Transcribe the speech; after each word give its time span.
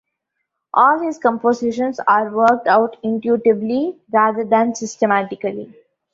All 0.73 0.97
his 0.99 1.19
compositions 1.19 1.99
are 2.07 2.31
worked 2.35 2.65
out 2.65 2.97
intuitively 3.03 3.99
rather 4.11 4.43
than 4.43 4.73
systematically. 4.73 5.75